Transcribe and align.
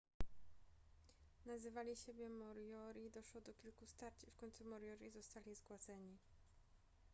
nazywali 1.45 1.95
siebie 1.95 2.29
moriori 2.29 3.11
doszło 3.11 3.41
do 3.41 3.53
kilku 3.53 3.85
starć 3.87 4.23
i 4.23 4.31
w 4.31 4.35
końcu 4.35 4.65
moriori 4.69 5.09
zostali 5.09 5.55
zgładzeni 5.55 6.17